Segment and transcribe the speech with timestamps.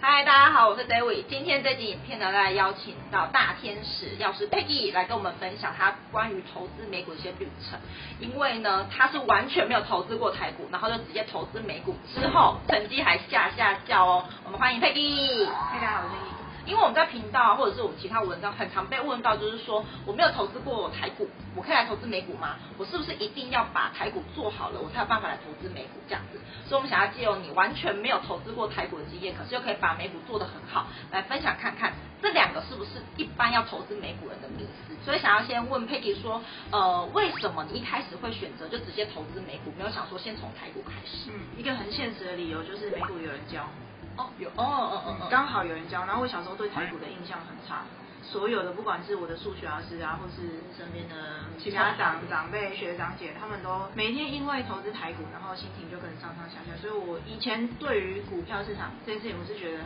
[0.00, 1.24] 嗨，大家好，我是 David。
[1.28, 7.80] 今天这集影片呢，来邀请到大天使药师 Peggy 来跟我们分享她关于投资美股的一些旅程。
[8.20, 14.24] 因为呢，她是完全没有投资过台股，然后就直接投资美股，之后成绩还下下叫哦。
[14.44, 15.44] 我们欢迎 Peggy。
[15.46, 16.37] 大家好，我是 Peggy。
[16.68, 21.26] 因为我们在频道啊，或者是我们其他文章，很常被问到，就是说我没有投资过台股，
[21.56, 22.56] 我可以来投资美股吗？
[22.76, 26.38] 我是不是一定要把台股做好了，我才有办法来投资美股这样子？
[26.68, 34.94] 所以，我们想要借用你完全没有投资过台股的经验，可是又可以把美股做得很好，来分享看看这两个是不是一般要投资美股人的迷思。
[35.04, 41.30] 所以，想要先问 Peggy 说，呃，为什么你一开始会选择就直接投资美股，没有想说先从台股开始？
[41.30, 43.68] 嗯，一个很现实的理由就是美股有人教。
[44.16, 46.04] 哦，有哦哦哦哦，刚好有人教。
[46.04, 47.84] 然后我小时候对台股的印象很差，
[48.20, 51.14] 所有的不管是我的数学老师啊，或是身边的
[51.56, 56.76] 其他长长辈、学长姐，他们都每天因为投资台股，然后心情就跟上上下下。
[56.82, 59.84] 所以我以前对于股票市场这件事情，我是觉得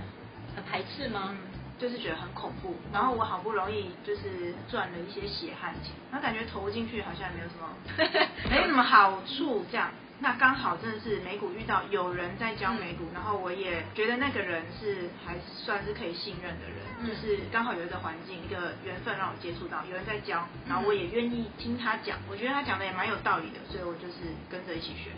[0.56, 1.28] 很排斥吗？
[1.30, 1.36] 嗯，
[1.82, 2.76] 就是觉得很恐怖。
[2.92, 9.90] 然后我好不容易就是赚了一些血汗钱，然后感觉投进去好像也没有什么， 没有什么好处这样。
[10.20, 15.34] 那刚好真的是美股遇到有人在教美股，嗯、然后我也觉得那个人是还
[15.64, 25.10] 算是可以信任的人，嗯、就是刚好有一个环境、一个缘分让我接触到有人在教，然后我也愿意听他讲，我觉得他讲的也蛮有道理的，所以我就是跟着一起学。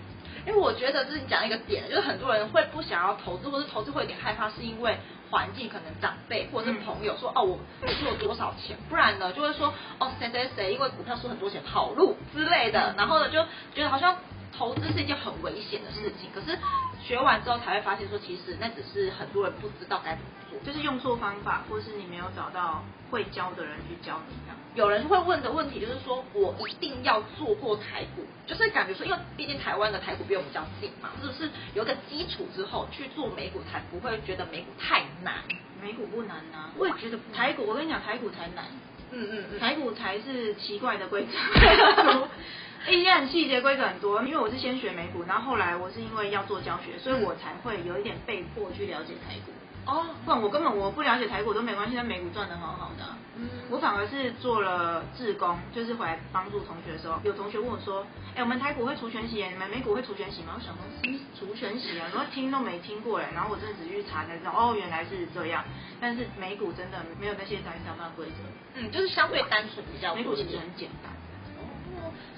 [0.47, 4.97] 因为我觉得这是你讲一个点，就是很多人会不想要投资，或是投资会有点害怕，是因为
[5.35, 13.43] 环境可能长辈或者是朋友说、嗯、哦，我付出了多少钱，不然呢就会说哦谁谁谁因为股票输很多钱跑路之类的，然后呢就
[13.75, 14.17] 觉得好像。
[14.57, 16.59] 投资是一件很危险的事情，可是
[17.03, 24.57] 学完之后才会发现说，其实那只是很多人不知道该怎么做，就是用错方法，或是你没有找到会教的人去教你这样。
[24.75, 35.35] 有人会问的问题就是说，我一定要做过台股，就是感觉说，因为毕竟台湾的台股比我们比较近嘛，是不是有一个基础之后去做美股才不会觉得美股太难？
[35.81, 38.65] 美股不难啊，我也觉得台股，我跟你讲，台股才难。
[39.11, 41.31] 嗯嗯嗯，台股才是奇怪的规则。
[42.89, 49.53] 一些很细节规则很多，因为我是先学美股，然后后来我是因为要做教学，所以我才会有一点被迫去了解台股。
[49.87, 53.19] 哦，不然我根本我不了解台股都没关系，但美股赚的好好的啊。
[53.37, 65.65] 嗯，我反而是做了志工，就是回来帮助同学的时候，有同学问我说：“哎，我们台股会除权息，你们美股会除权息吗？”我想说，嗯，除权息啊，然后听都没听过哎，然后我真的只去查才知道，哦，原来是这样。
[66.01, 71.13] 但是美股真的没有那些杂七杂八规则，嗯，就是相对单纯比较，美股其实很简单。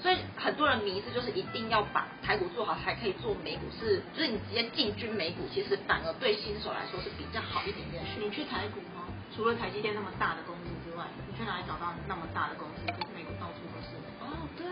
[0.01, 8.03] 所以很多人迷思就是一定要把台股做好才可以做美股，是就是你直接进军美股，其实反而对新手来说是比较好一点点。
[8.19, 9.05] 你去台股吗？
[9.35, 12.85] 除了台积电那么大的公司之外，你去哪里找到那么大的公司？
[12.87, 13.93] 可是美股到处都是。
[14.21, 14.65] 哦，对。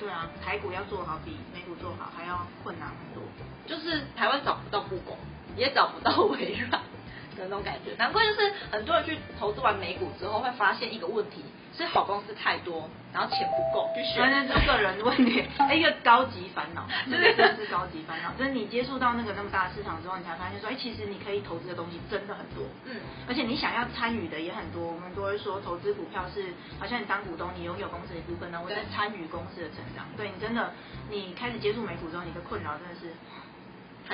[0.00, 3.22] 对啊，台股要做好比美股做好还要困难很多。
[3.66, 5.16] 就是台湾找不到故宫，
[5.56, 6.70] 也找不到微软
[7.36, 7.94] 的那种感觉。
[7.96, 11.42] 难怪就是很多人去投资完美股之后，会发现一个问题。
[11.76, 14.30] 是好公司太多，然后钱不够，就选。
[14.30, 18.32] 那是个人问题， 一个高级烦恼，真的是高级烦恼。
[18.38, 22.64] 就是你接触到那个那么大的市场之后，你才发现说，哎，其实你可以投资的东西真的很多。
[22.84, 22.96] 嗯。
[23.28, 24.90] 而且你想要参与的也很多。
[24.90, 30.04] 我们都会说，投资股票是好像你当股东，你拥有公司的一部分呢，我在参与公司的成长。
[30.16, 30.72] 对，你真的，
[31.08, 33.14] 你开始接触美股之后，你的困扰真的是，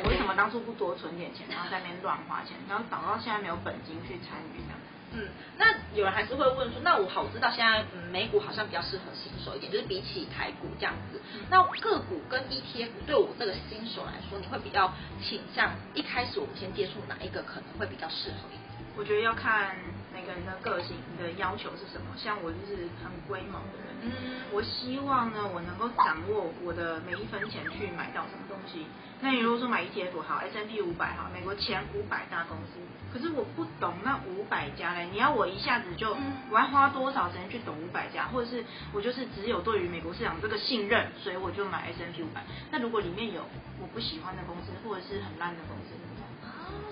[0.03, 4.75] 我为什么当初不多存点钱，然后在那边乱花钱，然后导到现在没有本金去参与呢？
[5.12, 11.21] 嗯，那有人还是会问说，那我好知道现在嗯美股好像比较适合新手一点，就是比起台股这样子。
[11.49, 14.93] 那个股跟 ETF 对我这个新手来说，你会比较
[15.23, 18.61] 倾向一开始我们先接触哪一个可能会比较适合一点？
[18.97, 22.06] 我觉得要看每个人的个性，你的要求是什么。
[22.16, 24.10] 像我就是很龟毛的人，嗯，
[24.53, 28.87] 我希望呢，我能够掌握我的每一分钱去买到什么东西。
[29.22, 32.76] 那你如果说买 ETF 好，S&P 五百好，美国前五百大公司，
[33.10, 36.14] 可是我不懂那五百家嘞，你要我一下子就，
[36.50, 38.62] 我要花多少时间去懂五百家，或者是
[38.93, 42.44] 我就是只有对于美国市场这个信任，所以我就买 S&P 五百。
[42.70, 43.41] 那如果里面有
[43.81, 45.94] 我不喜欢的公司，或者是很烂的公司？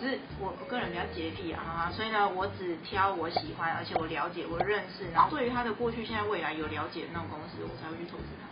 [0.01, 8.49] 只是我我个人比较洁癖啊，所以呢，我只挑我喜欢，而且我了解，我认识，然后对于他的过去、现在、未来有了解的那种公司，我才会去投资他。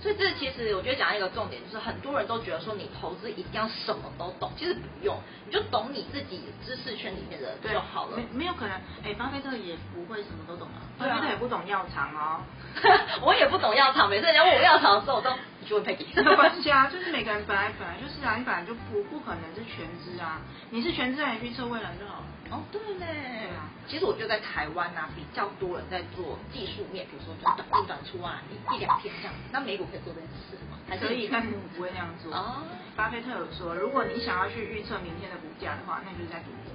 [0.00, 8.16] 所以这其实我觉得讲一个重点，就是很多人都觉得说你投资一定要什么都懂，其实不用，你就懂你自己知识圈里面的就好了。
[8.16, 12.42] 没没有可能，哎，巴菲特也不会什么都懂啊，巴菲特也不懂药厂哦，
[13.22, 15.30] 我也不懂药厂，每次人家问我药厂的时候，我都
[15.66, 15.84] 去问。
[15.86, 20.40] 没关系啊，就是每个人本来本来就是啊，你本来就不不可能是全知啊，
[20.70, 22.26] 你是全资啊，你去测未来就好了。
[22.50, 23.00] 哦，对嘞。
[23.00, 23.70] 对啊。
[23.88, 29.40] 其实我觉得在台湾啊，比较多人在做技术面，比如说短进短出啊，一一两天这样子。
[29.52, 30.78] 那美股可以做这件事吗？
[30.88, 32.32] 还可以，但是我不会那样做。
[32.32, 32.62] 哦。
[32.94, 36.72] 巴菲特有说，如果你想要去预测明天的股价的话，那就是在赌博。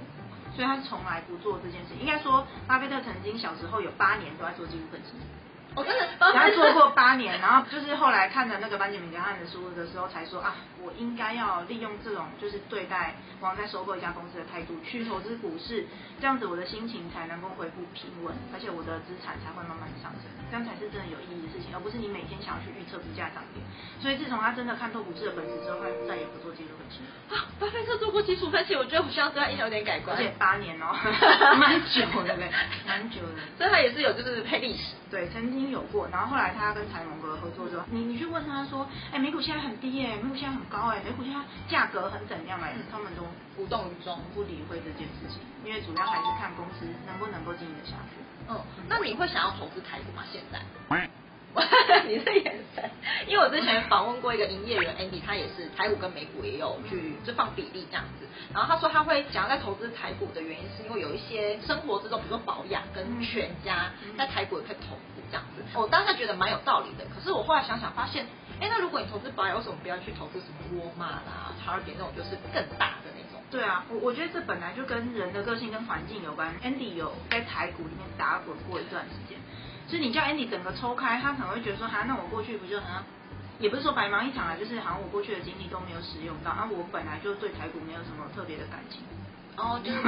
[0.54, 1.96] 所以他从来不做这件事。
[1.98, 5.16] 应该说，巴菲特曾经小时候有八年都在做技术分析。
[5.74, 15.86] 我真的，他做过八年，然后就是后来看了那个班杰明格汉的书的时候，才说啊，我应该要利用这种就是对待我要在收购一家公司的态度去投资股市，
[16.20, 23.62] 这样子我的心情才能够恢复平稳，而且我的资产才会慢慢上升，这样才是真的有意义的事情，而不是你每天想要去预测股价涨跌。
[24.00, 27.00] 所以自从他真的看透股市的本质之后，他再也不做技术分析。
[27.32, 30.16] 啊，巴菲特做过基础分析，我觉得我需要对他有点改观。
[30.16, 30.92] 而且八年哦，
[31.56, 32.52] 蛮久的嘞，
[32.86, 33.40] 蛮久的。
[33.56, 34.94] 所以他也是有就是配历史。
[35.10, 43.22] 对，曾经有过，然后后来他跟财蒙哥合作之后，你你去问他说，哎，美股现在很低耶，美股现在很高哎，美股现在价格很怎样哎，他们都
[43.56, 48.16] 无动于衷，不理会这件事情，因为主要还是看公司能不能够经营得下去。
[48.48, 50.24] 嗯，那你会想要投资台股吗？
[50.32, 50.58] 现在？
[52.08, 52.90] 你的眼神，
[53.26, 68.24] 因为我之前访问过一个营业员 Andy，他也是台股跟美股也有去就放比例这样子，然后他说他会想要在投资台股的原因是因为有一些生活之中，比如说保养跟全家在台股也可以投资这样子，我当时觉得蛮有道理的，可是我后来想想发现，
[68.58, 73.42] 哎，那如果你投资保养，为什么不要去投资什么沃尔玛啦、Target 那种就是更大的那种？
[73.50, 76.54] 对啊，我我觉得这本来就跟人的个性跟环境有关。
[76.64, 79.38] Andy 有在台股里面打滚过一段时间。
[79.88, 82.86] 所以你叫 Andy 整个抽开，他可能会觉得说，哈，那我过去不就很，
[83.58, 89.00] 也不是说白忙一场啊，就是好像我过去的经历都没有使用到，啊，我本来就对台股没有什么特别的感情。
[89.54, 90.00] 哦， 就是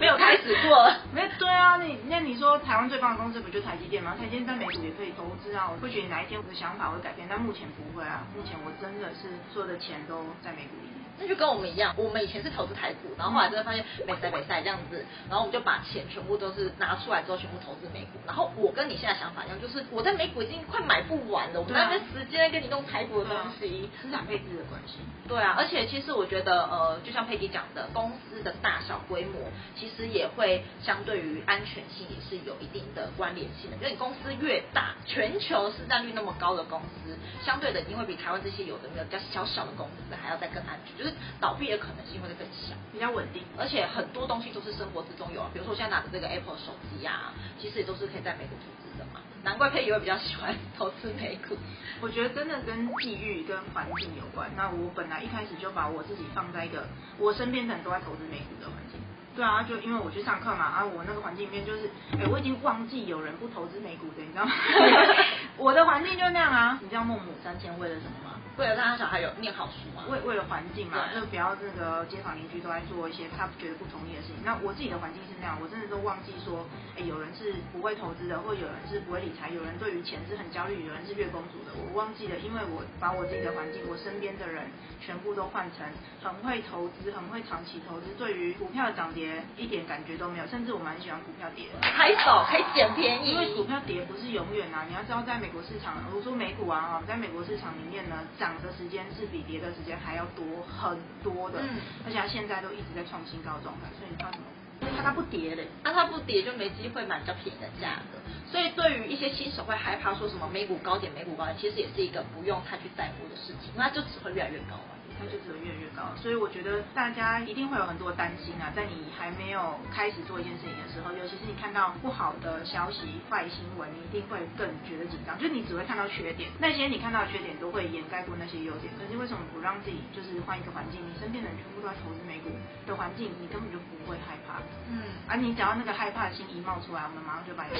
[0.00, 0.90] 没有开，始过。
[1.14, 4.16] 没对啊，你那你说台湾最棒的公司不就台积电吗？
[4.18, 11.01] 台积电在美股也可以投资啊，我会觉得哪一天我的想法会改变，但目前不会啊，目前我真的是所有的钱都在美股里面。
[11.22, 18.18] 那就跟我们一样，我们以前是投资台股，然后后来真的发现美赛美赛这样子，然后我们就把钱全部都是拿出来之后全部投资美股。
[18.26, 24.98] 然后我跟你现在想法一样，就是我在美股已经快买不完了，我那边时间跟你弄台股的东西，资产配置的关系。
[25.28, 29.38] 对啊，而且其实我觉得呃，就像佩蒂讲的，公司的大小规模
[29.78, 33.76] 其实也会相对于安全性也是有一定的关联性的。
[33.76, 41.11] 因为你公司越大，全球市占率那么高的公司，相对的一定会比台湾这些有的没有比较小小的公司还要再更安全，就是。
[41.40, 49.20] 倒闭的可能性会更小，比较稳定，而且很多东西都是生活之中有啊，比如说我现在拿的这个 Apple 手机啊，其实也都是可以在美股投资的嘛。
[49.44, 51.56] 难怪佩仪会比较喜欢投资美股。
[52.00, 54.50] 我觉得真的跟地域跟环境有关。
[54.56, 56.86] 那我本来一开始就把我自己放在一个
[57.18, 59.00] 我身边的人都在投资美股的环境。
[59.34, 64.52] 对啊，就因为我去上课嘛，啊，我那个环境里面就是，哎，我已经忘记有人不投资美股的，你知道吗？
[65.62, 66.76] 我的环境就那样啊。
[66.82, 68.34] 你知道孟母三迁为了什么吗？
[68.58, 74.42] 为了让他小孩有念好书嘛，为为了环境嘛，就不要那个街坊邻居都在做一些他觉得不同意的事情。
[74.44, 76.66] 那我自己的环境是那样，我真的都忘记说，
[76.98, 81.72] 哎，有人是不会投资的，或有人是不会理财，有人对于钱是很焦虑，有人是月光族的。
[81.72, 84.68] 我忘记了，因为我把我自己的环境，我身边的人
[85.00, 85.86] 全部都换成
[86.20, 94.84] 很会投资、很会长期投资，对于股票涨跌一点感觉都没有，甚至我蛮喜欢股票跌的，还早可以捡便宜，因为股票跌不是永远啊。
[94.86, 98.16] 你要知道，在美国市场，我说美股啊，哈，在美国市场里面呢。
[98.38, 104.44] 涨的时间是比跌的时间还要多很多的，嗯，而且它现在都一直在创新高状态，所以你怕什么？
[104.80, 108.18] 因为它它不跌嘞，那它不跌就没机会买比较便宜的价格，
[108.50, 114.74] 所以对于一些新手会害怕说什么美股高点，美股高点，其实也是一个不用太去在乎的事情，那它就只会越来越高。
[115.22, 125.38] 它就只会越来越高，所以我觉得大家一定会有很多担心啊，在你还没有开始做一件事情的时候，尤其是你看到不好的消息、坏新闻，你一定会更觉得紧张。
[125.38, 128.92] 就是你只会看到缺点，那些你看到的缺点都会掩盖过那些优点。
[128.98, 130.98] 可是为什么不让自己就是换一个环境？
[130.98, 132.50] 你身边的人全部都在投资美股
[132.84, 134.58] 的环境，你根本就不会害怕。
[134.90, 137.78] 嗯，而你只要那个害怕的心一冒出来，我们马上就把你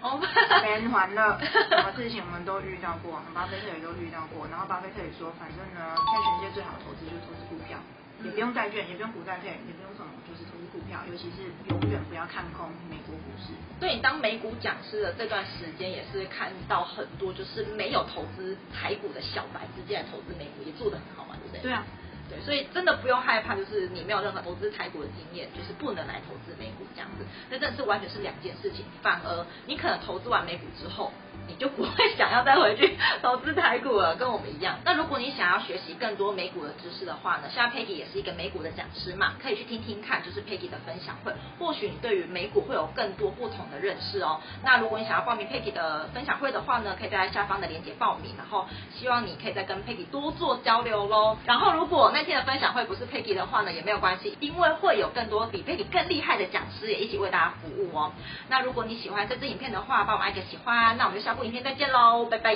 [0.00, 0.16] 哦，
[0.62, 1.38] 连环了，
[1.68, 4.48] 什么事情我们都遇到过， 巴菲特也都遇到过。
[4.48, 7.76] 然后巴菲特也说，反正呢，在全世界最好的投资就是投资股票，
[8.24, 11.00] 也不用债券，也不用股债配，也不用什么，就是投资股票。
[11.04, 13.52] 尤其是永远不要看空美国股市。
[13.78, 21.60] 对，你当美股讲师的这段时间，也是看到很多就是没有投资台股的小白直接来投资美股，也做得很好嘛，对不对？
[21.60, 21.84] 对啊。
[22.44, 28.84] 所以真的不用害怕，就是你没有任何投资台股的经验，就是不能来投资美股这样子，那真的是完全是两件事情。
[29.02, 31.12] 反而你可能投资完美股之后，
[31.50, 34.78] 你就不会 想要再回去投资台股了，跟我们一样。
[34.84, 44.40] 那如果你想要学习更多美股的知识的话呢，现在 Peggy 也是一个美股的讲师嘛，可以去听听看，就是 Peggy 的分享会，或许你对于美股会有更多不同的认识哦。
[44.62, 51.36] 那如果你想要报名 Peggy 的分享会的话呢，可以在下方的链接报名，然后希望你可以再跟 Peggy 多做交流喽。
[51.46, 58.12] 然后如果那天的分享会不是 Peggy 的话呢，也没有关系，因为会有更多比 Peggy 更厉害的讲师也一起为大家服务哦。
[58.48, 62.54] 那如果你喜欢这支影片的话，帮我们按个喜欢，那我们就下明天再见喽，拜拜。